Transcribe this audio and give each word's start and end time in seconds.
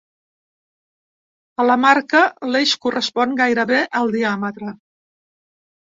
A 1.61 1.67
la 1.67 1.77
marca, 1.85 2.23
l'eix 2.55 2.75
correspon 2.89 3.39
gairebé 3.45 3.87
al 4.03 4.15
diàmetre. 4.21 4.79